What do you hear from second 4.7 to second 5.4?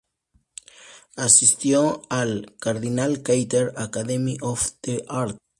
The Arts".